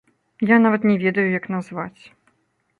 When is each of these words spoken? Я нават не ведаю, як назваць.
Я 0.53 0.57
нават 0.65 0.87
не 0.93 0.95
ведаю, 1.05 1.27
як 1.39 1.45
назваць. 1.59 2.01